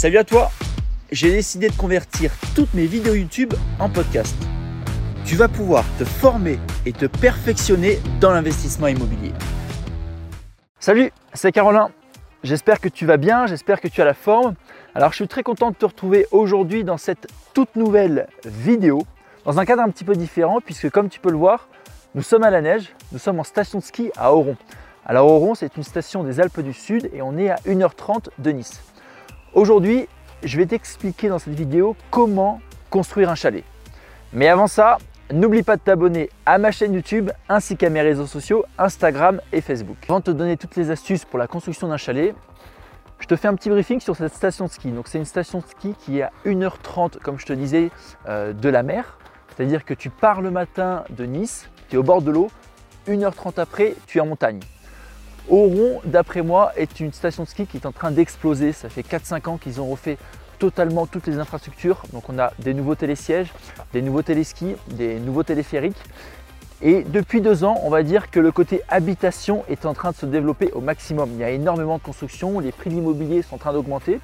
[0.00, 0.50] Salut à toi
[1.12, 4.34] J'ai décidé de convertir toutes mes vidéos YouTube en podcast.
[5.26, 9.32] Tu vas pouvoir te former et te perfectionner dans l'investissement immobilier.
[10.78, 11.90] Salut, c'est Caroline.
[12.42, 14.54] J'espère que tu vas bien, j'espère que tu as la forme.
[14.94, 19.02] Alors je suis très content de te retrouver aujourd'hui dans cette toute nouvelle vidéo,
[19.44, 21.68] dans un cadre un petit peu différent puisque comme tu peux le voir,
[22.14, 24.56] nous sommes à la neige, nous sommes en station de ski à Oron.
[25.04, 28.50] Alors Oron, c'est une station des Alpes du Sud et on est à 1h30 de
[28.50, 28.80] Nice.
[29.52, 30.06] Aujourd'hui,
[30.44, 33.64] je vais t'expliquer dans cette vidéo comment construire un chalet.
[34.32, 34.98] Mais avant ça,
[35.32, 39.60] n'oublie pas de t'abonner à ma chaîne YouTube ainsi qu'à mes réseaux sociaux Instagram et
[39.60, 39.96] Facebook.
[40.08, 42.32] Avant de te donner toutes les astuces pour la construction d'un chalet,
[43.18, 44.92] je te fais un petit briefing sur cette station de ski.
[44.92, 47.90] Donc c'est une station de ski qui est à 1h30, comme je te disais,
[48.28, 49.18] euh, de la mer.
[49.56, 52.52] C'est-à-dire que tu pars le matin de Nice, tu es au bord de l'eau,
[53.08, 54.60] 1h30 après, tu es en montagne.
[55.48, 58.72] Oron, d'après moi, est une station de ski qui est en train d'exploser.
[58.72, 60.18] Ça fait 4-5 ans qu'ils ont refait
[60.58, 62.02] totalement toutes les infrastructures.
[62.12, 63.52] Donc on a des nouveaux télésièges,
[63.92, 65.96] des nouveaux téléskis, des nouveaux téléphériques.
[66.82, 70.16] Et depuis deux ans, on va dire que le côté habitation est en train de
[70.16, 71.30] se développer au maximum.
[71.34, 74.20] Il y a énormément de construction, les prix de l'immobilier sont en train d'augmenter.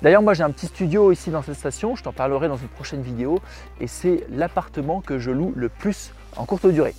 [0.00, 2.68] D'ailleurs, moi j'ai un petit studio ici dans cette station, je t'en parlerai dans une
[2.68, 3.40] prochaine vidéo,
[3.80, 6.94] et c'est l'appartement que je loue le plus en courte durée.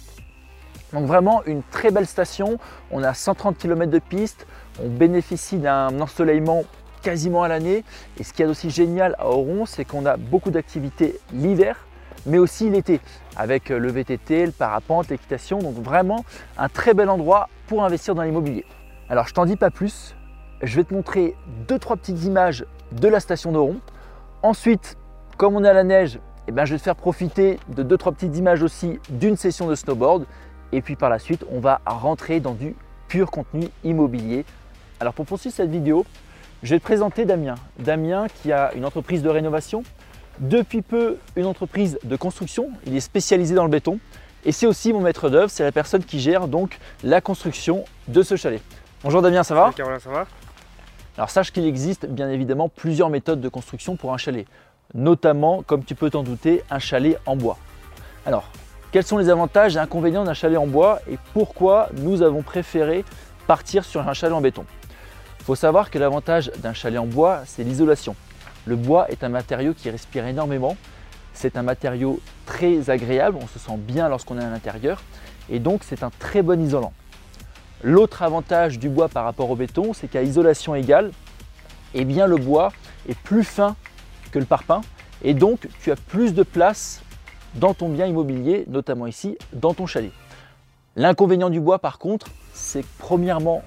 [0.94, 2.60] Donc vraiment une très belle station,
[2.92, 4.46] on a 130 km de piste,
[4.82, 6.64] on bénéficie d'un ensoleillement
[7.02, 7.84] quasiment à l'année,
[8.20, 11.86] et ce qui est aussi génial à Oron, c'est qu'on a beaucoup d'activités l'hiver,
[12.26, 13.02] mais aussi l'été,
[13.36, 16.24] avec le VTT, le parapente, l'équitation, donc vraiment
[16.58, 18.66] un très bel endroit pour investir dans l'immobilier.
[19.10, 20.16] Alors je t'en dis pas plus,
[20.62, 21.36] je vais te montrer
[21.68, 23.78] deux trois petites images de la station d'Oron.
[24.44, 24.98] Ensuite,
[25.38, 27.98] comme on est à la neige, eh ben, je vais te faire profiter de deux
[27.98, 30.26] trois petites images aussi d'une session de snowboard.
[30.74, 32.76] Et puis par la suite, on va rentrer dans du
[33.08, 34.44] pur contenu immobilier.
[35.00, 36.04] Alors pour poursuivre cette vidéo,
[36.64, 37.56] je vais te présenter Damien.
[37.78, 39.84] Damien qui a une entreprise de rénovation,
[40.40, 42.72] depuis peu une entreprise de construction.
[42.88, 44.00] Il est spécialisé dans le béton
[44.46, 45.52] et c'est aussi mon maître d'œuvre.
[45.52, 48.62] C'est la personne qui gère donc la construction de ce chalet.
[49.04, 49.72] Bonjour Damien, ça va?
[49.76, 50.26] Caroline, ça va?
[51.18, 54.48] Alors sache qu'il existe bien évidemment plusieurs méthodes de construction pour un chalet,
[54.96, 57.60] notamment, comme tu peux t'en douter, un chalet en bois.
[58.26, 58.50] Alors,
[58.94, 63.04] quels sont les avantages et inconvénients d'un chalet en bois et pourquoi nous avons préféré
[63.48, 64.66] partir sur un chalet en béton?
[65.40, 68.16] Il faut savoir que l'avantage d'un chalet en bois, c'est l'isolation.
[68.68, 70.78] Le bois est un matériau qui respire énormément,
[71.34, 75.02] c'est un matériau très agréable, on se sent bien lorsqu'on est à l'intérieur.
[75.50, 76.94] Et donc c'est un très bon isolant.
[77.82, 81.10] L'autre avantage du bois par rapport au béton, c'est qu'à isolation égale,
[81.96, 82.72] eh bien le bois
[83.10, 83.76] est plus fin
[84.30, 84.82] que le parpaing.
[85.24, 87.02] Et donc tu as plus de place
[87.56, 90.12] dans ton bien immobilier, notamment ici dans ton chalet.
[90.96, 93.64] L'inconvénient du bois par contre, c'est premièrement,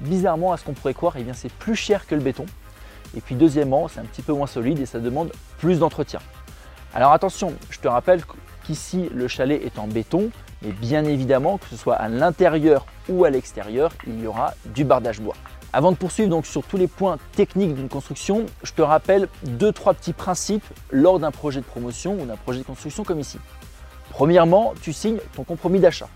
[0.00, 2.46] bizarrement à ce qu'on pourrait croire, eh c'est plus cher que le béton.
[3.16, 6.20] Et puis deuxièmement, c'est un petit peu moins solide et ça demande plus d'entretien.
[6.94, 8.22] Alors attention, je te rappelle
[8.64, 10.30] qu'ici le chalet est en béton,
[10.62, 14.84] mais bien évidemment que ce soit à l'intérieur ou à l'extérieur, il y aura du
[14.84, 15.36] bardage bois.
[15.72, 19.70] Avant de poursuivre donc sur tous les points techniques d'une construction, je te rappelle deux
[19.70, 23.38] trois petits principes lors d'un projet de promotion ou d'un projet de construction comme ici.
[24.10, 26.08] Premièrement, tu signes ton compromis d'achat.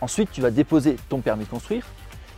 [0.00, 1.84] Ensuite, tu vas déposer ton permis de construire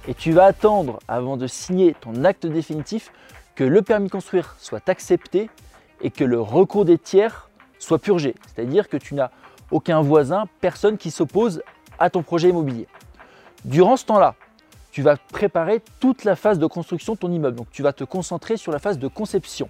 [0.08, 3.12] et tu vas attendre avant de signer ton acte définitif
[3.54, 5.48] que le permis de construire soit accepté
[6.00, 7.48] et que le recours des tiers
[7.78, 8.34] soit purgé.
[8.46, 9.30] C'est-à-dire que tu n'as
[9.70, 11.62] aucun voisin, personne qui s'oppose
[12.00, 12.88] à ton projet immobilier.
[13.64, 14.34] Durant ce temps-là,
[14.96, 17.54] tu vas préparer toute la phase de construction de ton immeuble.
[17.54, 19.68] Donc tu vas te concentrer sur la phase de conception.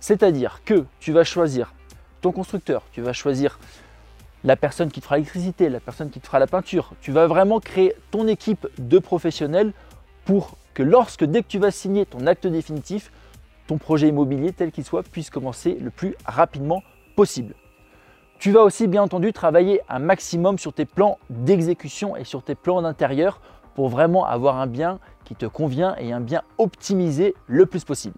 [0.00, 1.74] C'est-à-dire que tu vas choisir
[2.22, 3.58] ton constructeur, tu vas choisir
[4.44, 6.94] la personne qui te fera l'électricité, la personne qui te fera la peinture.
[7.02, 9.74] Tu vas vraiment créer ton équipe de professionnels
[10.24, 13.12] pour que lorsque, dès que tu vas signer ton acte définitif,
[13.66, 16.82] ton projet immobilier, tel qu'il soit, puisse commencer le plus rapidement
[17.14, 17.54] possible.
[18.38, 22.54] Tu vas aussi bien entendu travailler un maximum sur tes plans d'exécution et sur tes
[22.54, 23.42] plans d'intérieur
[23.74, 28.16] pour vraiment avoir un bien qui te convient et un bien optimisé le plus possible.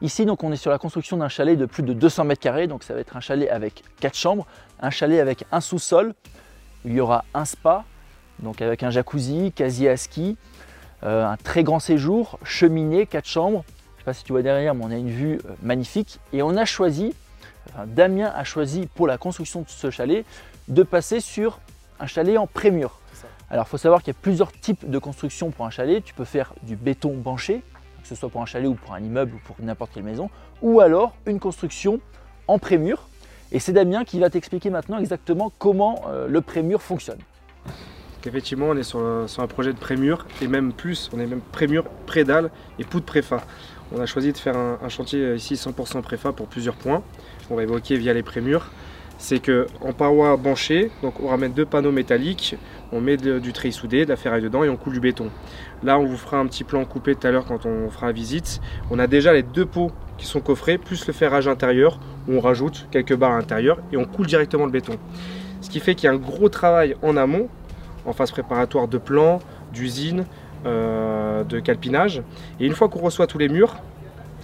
[0.00, 2.66] Ici, donc, on est sur la construction d'un chalet de plus de 200 mètres carrés.
[2.66, 4.46] Donc, ça va être un chalet avec 4 chambres,
[4.80, 6.14] un chalet avec un sous-sol.
[6.84, 7.84] Il y aura un spa,
[8.40, 10.36] donc avec un jacuzzi, casier à ski,
[11.04, 13.64] euh, un très grand séjour, cheminée, 4 chambres.
[13.66, 16.18] Je ne sais pas si tu vois derrière, mais on a une vue euh, magnifique.
[16.32, 17.14] Et on a choisi
[17.86, 20.24] Damien a choisi pour la construction de ce chalet
[20.68, 21.60] de passer sur
[22.00, 23.00] un chalet en prémur.
[23.52, 26.02] Alors il faut savoir qu'il y a plusieurs types de construction pour un chalet.
[26.02, 27.62] Tu peux faire du béton banché,
[28.00, 30.30] que ce soit pour un chalet ou pour un immeuble ou pour n'importe quelle maison,
[30.62, 32.00] ou alors une construction
[32.48, 33.08] en prémur.
[33.52, 37.18] Et c'est Damien qui va t'expliquer maintenant exactement comment euh, le prémur fonctionne.
[38.24, 41.84] Effectivement, on est sur, un projet de prémur et même plus, on est même prémur,
[42.06, 43.42] prédalle et poudre préfa.
[43.94, 47.02] On a choisi de faire un, chantier ici 100% préfa pour plusieurs points.
[47.50, 48.70] On va évoquer via les prémurs.
[49.22, 52.56] C'est que en paroi banchée, donc on ramène deux panneaux métalliques,
[52.90, 55.28] on met du treillis soudé, de la ferraille dedans et on coule du béton.
[55.84, 58.12] Là, on vous fera un petit plan coupé tout à l'heure quand on fera la
[58.12, 58.60] visite.
[58.90, 62.40] On a déjà les deux pots qui sont coffrés, plus le ferrage intérieur, où on
[62.40, 64.94] rajoute quelques barres à l'intérieur et on coule directement le béton.
[65.60, 67.48] Ce qui fait qu'il y a un gros travail en amont,
[68.04, 69.38] en phase préparatoire de plan,
[69.72, 70.24] d'usine,
[70.66, 72.24] euh, de calpinage.
[72.58, 73.76] Et une fois qu'on reçoit tous les murs,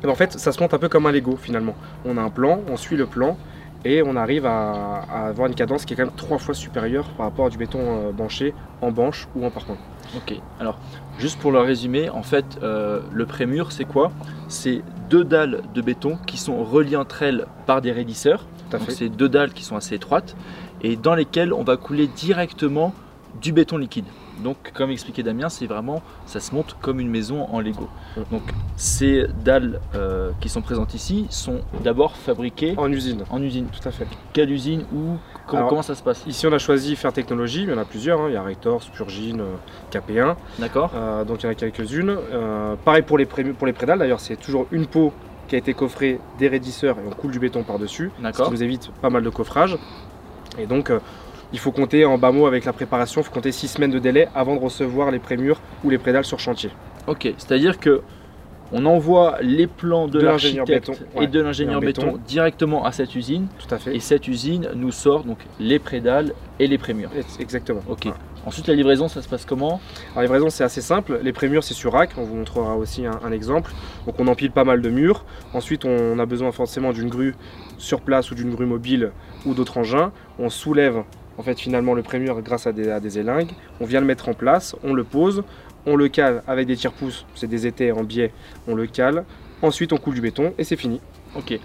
[0.04, 1.74] eh ben, en fait, ça se monte un peu comme un Lego finalement.
[2.04, 3.36] On a un plan, on suit le plan
[3.84, 7.26] et on arrive à, avoir une cadence qui est quand même trois fois supérieure par
[7.26, 9.76] rapport à du béton euh, banché en banche ou en parpaing.
[10.16, 10.78] Ok, alors
[11.18, 14.10] juste pour le résumer, en fait, euh, le prémur, c'est quoi?
[14.48, 18.46] C'est deux dalles de béton qui sont reliées entre elles par des raidisseurs.
[18.88, 20.36] C'est deux dalles qui sont assez étroites
[20.82, 22.94] et dans lesquelles on va couler directement
[23.40, 24.04] du béton liquide.
[24.42, 27.88] Donc, comme expliquait Damien, c'est vraiment, ça se monte comme une maison en Lego.
[28.30, 28.42] Donc,
[28.76, 33.24] ces dalles euh, qui sont présentes ici sont d'abord fabriquées en usine.
[33.30, 34.06] En usine, tout à fait.
[34.32, 36.24] Quelle usine ou comment, ça se passe?
[36.26, 37.62] Ici, on a choisi Faire Technologie.
[37.62, 38.20] Il y en a plusieurs.
[38.20, 38.26] Hein.
[38.28, 39.56] Il y a Rector, Spurgine, euh,
[39.92, 40.36] KP1.
[40.58, 40.92] D'accord.
[40.94, 42.16] Euh, donc, il y en a quelques-unes.
[42.84, 43.98] pareil pour les, pour les prédales.
[43.98, 45.12] D'ailleurs, c'est toujours une peau
[45.48, 48.10] qui a été coffrée des raidisseurs et on coule du béton par-dessus.
[48.22, 49.78] Ce qui nous évite pas mal de coffrage.
[50.58, 50.92] Et donc,
[51.52, 53.98] il faut compter en bas mot avec la préparation, il faut compter 6 semaines de
[53.98, 56.70] délai avant de recevoir les prémurs ou les prédales sur chantier.
[57.06, 58.02] Ok, c'est-à-dire que
[58.72, 60.90] on envoie les plans de, l'architecte
[61.20, 63.46] et de l'ingénieur béton, directement à cette usine.
[63.58, 63.96] Tout à fait.
[63.96, 67.10] Et cette usine nous sort donc les prédales et les prémurs.
[67.40, 67.80] Exactement.
[67.88, 68.08] Ok.
[68.44, 69.80] Ensuite, la livraison, ça se passe comment?
[70.14, 71.18] La livraison, c'est assez simple.
[71.22, 72.10] Les prémurs, c'est sur rack.
[72.16, 73.72] On vous montrera aussi un, exemple.
[74.06, 75.24] Donc, on empile pas mal de murs.
[75.52, 77.34] Ensuite, on a besoin forcément d'une grue
[77.78, 79.12] sur place ou d'une grue mobile
[79.44, 80.12] ou d'autres engins.
[80.38, 81.04] On soulève
[81.38, 83.52] en fait finalement le prémur grâce à des, à des, élingues.
[83.80, 85.44] On vient le mettre en place, on le pose,
[85.86, 88.32] on le cale avec des tire-pouces, c'est des étais en biais,
[88.66, 89.24] on le cale.
[89.62, 91.00] Ensuite on coule du béton et c'est fini.
[91.34, 91.58] Ok.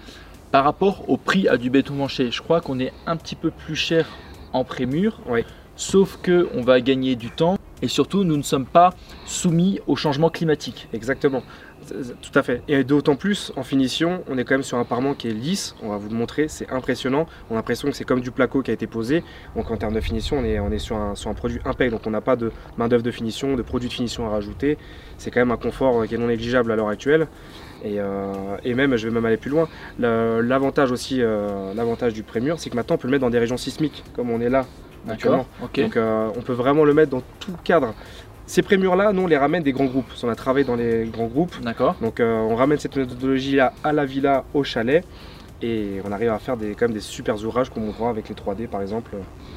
[0.50, 3.50] Par rapport au prix à du béton manché, je crois qu'on est un petit peu
[3.50, 4.08] plus cher
[4.52, 5.20] en prémur.
[5.26, 5.44] Oui.
[5.76, 8.90] Sauf que on va gagner du temps et surtout nous ne sommes pas
[9.26, 10.88] soumis au changement climatique.
[10.92, 11.42] Exactement.
[11.86, 12.62] Tout à fait.
[12.68, 15.74] Et d'autant plus en finition, on est quand même sur un parement qui est lisse.
[15.82, 17.26] On va vous le montrer, c'est impressionnant.
[17.50, 19.22] On a l'impression que c'est comme du placo qui a été posé.
[19.56, 21.90] Donc en termes de finition, on est, on est sur, un, sur un produit impec.
[21.90, 24.78] Donc on n'a pas de main d'œuvre de finition, de produits de finition à rajouter.
[25.18, 27.28] C'est quand même un confort qui est non négligeable à l'heure actuelle.
[27.84, 29.68] Et, euh, même, je vais même aller plus loin.
[29.98, 33.38] L'avantage aussi, euh, l'avantage du prémur, c'est que maintenant on peut le mettre dans des
[33.38, 34.66] régions sismiques, comme on est là
[35.08, 35.46] actuellement.
[35.60, 37.94] Donc euh, on peut vraiment le mettre dans tout cadre.
[38.46, 40.10] Ces prémurs-là, nous, on les ramène des grands groupes.
[40.22, 41.54] On a travaillé dans les grands groupes.
[41.62, 41.96] D'accord.
[42.00, 45.04] Donc, euh, on ramène cette méthodologie-là à la villa, au chalet.
[45.62, 48.34] Et on arrive à faire des, quand même des super ouvrages qu'on montrera avec les
[48.34, 49.12] 3D, par exemple.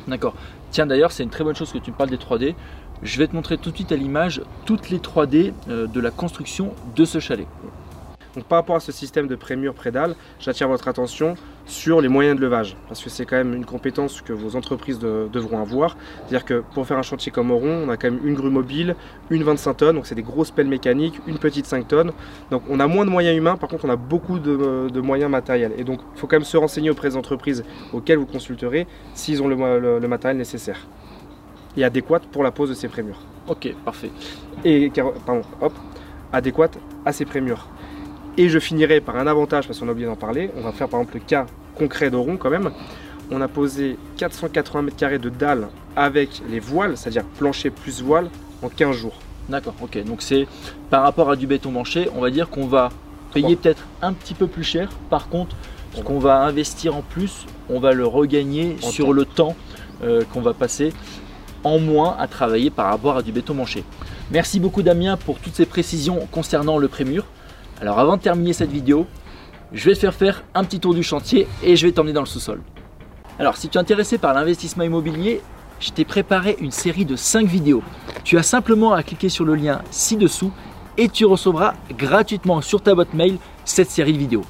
[0.08, 0.36] D'accord.
[0.72, 2.56] Tiens, d'ailleurs, c'est une très bonne chose que tu me parles des 3D.
[3.04, 6.10] Je vais te montrer tout de suite à l'image toutes les 3D euh, de la
[6.10, 7.48] construction de ce chalet.
[8.36, 11.36] Donc par rapport à ce système de prémur prédale, j'attire votre attention
[11.68, 15.00] sur les moyens de levage, parce que c'est quand même une compétence que vos entreprises
[15.00, 15.98] devront avoir.
[16.20, 18.96] C'est-à-dire que pour faire un chantier comme Oron, on a quand même une grue mobile,
[19.30, 22.12] une 25 tonnes, donc c'est des grosses pelles mécaniques, une petite 5 tonnes.
[22.52, 25.74] Donc on a moins de moyens humains, par contre on a beaucoup de, moyens matériels.
[25.78, 29.44] Et donc il faut quand même se renseigner auprès des entreprises auxquelles vous consulterez s'ils
[29.44, 30.88] ont le, matériel nécessaire
[31.76, 33.20] et adéquat pour la pose de ces prémurs.
[33.48, 34.10] Ok, parfait.
[34.64, 34.92] Et
[35.26, 35.74] pardon, hop,
[36.32, 36.70] adéquat
[37.06, 37.68] à ces prémurs.
[38.38, 40.52] Et je finirai par un avantage, parce qu'on a oublié d'en parler.
[40.58, 42.72] On va faire par exemple le cas concret d'Oron quand même.
[43.32, 48.30] On a posé 480 mètres carrés de dalles avec les voiles, c'est-à-dire plancher plus voile,
[48.62, 49.20] en 15 jours.
[49.50, 50.04] D'accord, ok.
[50.04, 50.48] Donc c'est
[50.90, 52.90] par rapport à du béton manché, on va dire qu'on va
[53.34, 54.90] payer peut-être un petit peu plus cher.
[55.10, 55.56] Par contre,
[55.94, 59.56] ce qu'on va investir en plus, on va le regagner sur le temps
[60.04, 60.94] euh, qu'on va passer
[61.64, 63.84] en moins à travailler par rapport à du béton manché.
[64.32, 67.26] Merci beaucoup Damien pour toutes ces précisions concernant le prémur.
[67.80, 69.06] Alors avant de terminer cette vidéo,
[69.72, 72.22] je vais te faire faire un petit tour du chantier et je vais t'emmener dans
[72.22, 72.62] le sous-sol.
[73.38, 75.42] Alors si tu es intéressé par l'investissement immobilier,
[75.80, 77.84] je t'ai préparé une série de 5 vidéos.
[78.24, 80.52] Tu as simplement à cliquer sur le lien ci-dessous
[80.98, 84.46] et tu recevras gratuitement sur ta boîte mail cette série de vidéos.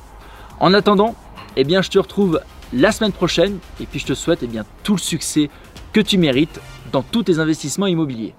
[0.62, 1.16] En attendant,
[1.58, 2.40] eh bien, je te retrouve
[2.72, 5.50] la semaine prochaine et puis je te souhaite eh bien, tout le succès
[5.92, 6.62] que tu mérites
[6.94, 8.36] dans tous tes investissements immobiliers.